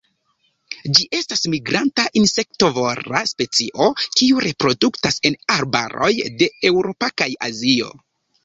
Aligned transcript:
Ĝi 0.99 1.03
estas 1.17 1.43
migranta 1.53 2.05
insektovora 2.21 3.21
specio 3.33 3.91
kiu 4.07 4.41
reproduktas 4.47 5.23
en 5.31 5.39
arbaroj 5.59 6.11
de 6.43 6.49
Eŭropo 6.73 7.13
kaj 7.23 7.33
Azio. 7.51 7.97